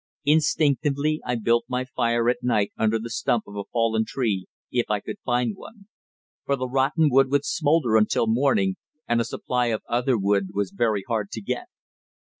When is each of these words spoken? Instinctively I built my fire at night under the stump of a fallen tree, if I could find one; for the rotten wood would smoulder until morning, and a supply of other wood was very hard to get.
Instinctively 0.25 1.21
I 1.27 1.35
built 1.35 1.65
my 1.67 1.85
fire 1.85 2.27
at 2.27 2.41
night 2.41 2.71
under 2.75 2.97
the 2.97 3.11
stump 3.11 3.43
of 3.45 3.55
a 3.55 3.65
fallen 3.71 4.03
tree, 4.03 4.47
if 4.71 4.89
I 4.89 4.99
could 4.99 5.19
find 5.23 5.55
one; 5.55 5.85
for 6.43 6.55
the 6.55 6.67
rotten 6.67 7.07
wood 7.11 7.29
would 7.29 7.45
smoulder 7.45 7.95
until 7.97 8.25
morning, 8.25 8.77
and 9.07 9.21
a 9.21 9.23
supply 9.23 9.67
of 9.67 9.83
other 9.87 10.17
wood 10.17 10.55
was 10.55 10.71
very 10.71 11.03
hard 11.07 11.29
to 11.33 11.41
get. 11.41 11.67